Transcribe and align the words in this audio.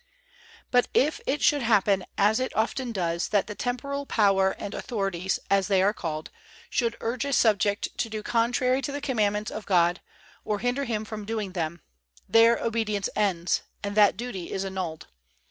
But 0.71 0.87
if 0.95 1.21
it 1.27 1.43
should 1.43 1.61
happen, 1.61 2.07
as 2.17 2.39
it 2.39 2.55
often 2.55 2.91
does, 2.91 3.27
that 3.27 3.45
the 3.45 3.53
temporal 3.53 4.07
power 4.07 4.55
and 4.57 4.73
authorities, 4.73 5.37
as 5.47 5.67
they 5.67 5.79
are 5.83 5.93
called, 5.93 6.31
should 6.71 6.97
urge 7.01 7.23
a 7.23 7.31
subject 7.31 7.95
to 7.99 8.09
do 8.09 8.23
contrary 8.23 8.81
to 8.81 8.91
the 8.91 8.99
Commandments 8.99 9.51
of 9.51 9.67
God, 9.67 10.01
or 10.43 10.57
hinder 10.57 10.85
him 10.85 11.05
from 11.05 11.23
doing 11.23 11.51
them, 11.51 11.83
there 12.27 12.57
obedience 12.57 13.09
ends, 13.15 13.61
and 13.83 13.93
that 13.95 14.17
duty 14.17 14.51
is 14.51 14.65
annulled. 14.65 15.05